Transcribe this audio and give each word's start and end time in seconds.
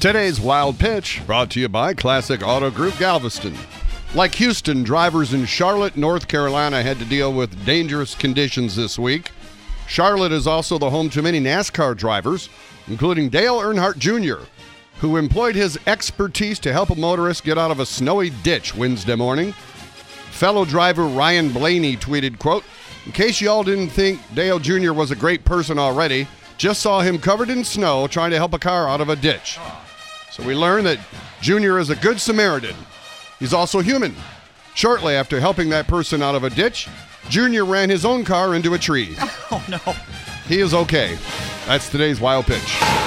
Today's 0.00 0.40
Wild 0.40 0.78
Pitch 0.78 1.20
brought 1.26 1.50
to 1.50 1.60
you 1.60 1.68
by 1.68 1.92
Classic 1.92 2.40
Auto 2.40 2.70
Group 2.70 2.96
Galveston. 2.98 3.56
Like 4.14 4.36
Houston, 4.36 4.84
drivers 4.84 5.34
in 5.34 5.44
Charlotte, 5.44 5.96
North 5.96 6.28
Carolina 6.28 6.84
had 6.84 7.00
to 7.00 7.04
deal 7.04 7.32
with 7.32 7.66
dangerous 7.66 8.14
conditions 8.14 8.76
this 8.76 8.96
week. 8.96 9.32
Charlotte 9.88 10.30
is 10.30 10.46
also 10.46 10.78
the 10.78 10.90
home 10.90 11.10
to 11.10 11.20
many 11.20 11.40
NASCAR 11.40 11.96
drivers, 11.96 12.48
including 12.86 13.28
Dale 13.28 13.58
Earnhardt 13.58 13.98
Jr., 13.98 14.44
who 15.00 15.16
employed 15.16 15.56
his 15.56 15.76
expertise 15.88 16.60
to 16.60 16.72
help 16.72 16.90
a 16.90 16.94
motorist 16.94 17.42
get 17.42 17.58
out 17.58 17.72
of 17.72 17.80
a 17.80 17.86
snowy 17.86 18.30
ditch 18.30 18.76
Wednesday 18.76 19.16
morning. 19.16 19.50
Fellow 20.30 20.64
driver 20.64 21.06
Ryan 21.08 21.52
Blaney 21.52 21.96
tweeted, 21.96 22.38
quote, 22.38 22.62
In 23.04 23.10
case 23.10 23.40
y'all 23.40 23.64
didn't 23.64 23.88
think 23.88 24.20
Dale 24.32 24.60
Jr. 24.60 24.92
was 24.92 25.10
a 25.10 25.16
great 25.16 25.44
person 25.44 25.76
already, 25.76 26.28
just 26.56 26.82
saw 26.82 27.00
him 27.00 27.18
covered 27.18 27.50
in 27.50 27.64
snow 27.64 28.06
trying 28.06 28.30
to 28.30 28.36
help 28.36 28.54
a 28.54 28.60
car 28.60 28.88
out 28.88 29.00
of 29.00 29.08
a 29.08 29.16
ditch. 29.16 29.58
So 30.30 30.42
we 30.42 30.54
learn 30.54 30.84
that 30.84 30.98
Jr. 31.40 31.78
is 31.78 31.90
a 31.90 31.96
good 31.96 32.20
Samaritan. 32.20 32.76
He's 33.38 33.52
also 33.54 33.80
human. 33.80 34.14
Shortly 34.74 35.14
after 35.14 35.40
helping 35.40 35.70
that 35.70 35.88
person 35.88 36.22
out 36.22 36.34
of 36.34 36.44
a 36.44 36.50
ditch, 36.50 36.88
Jr. 37.28 37.64
ran 37.64 37.90
his 37.90 38.04
own 38.04 38.24
car 38.24 38.54
into 38.54 38.74
a 38.74 38.78
tree. 38.78 39.16
Oh 39.50 39.64
no. 39.66 39.94
He 40.46 40.60
is 40.60 40.74
okay. 40.74 41.16
That's 41.66 41.88
today's 41.88 42.20
wild 42.20 42.44
pitch. 42.44 42.97